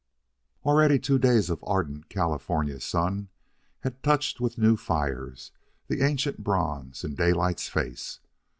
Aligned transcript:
Already 0.65 0.97
two 0.97 1.19
days 1.19 1.51
of 1.51 1.63
ardent 1.63 2.09
California 2.09 2.79
sun 2.79 3.29
had 3.81 4.01
touched 4.01 4.41
with 4.41 4.57
new 4.57 4.75
fires 4.75 5.51
the 5.85 6.01
ancient 6.01 6.43
bronze 6.43 7.03
in 7.03 7.13
Daylight's 7.13 7.69
face. 7.69 8.19